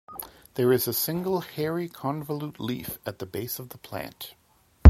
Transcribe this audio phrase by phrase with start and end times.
[0.55, 4.33] There is a single hairy convolute leaf at the base of the plant.